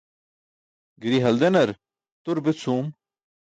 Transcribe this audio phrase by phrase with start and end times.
[1.01, 1.69] Giri haldenar
[2.23, 2.85] tur be cʰuum.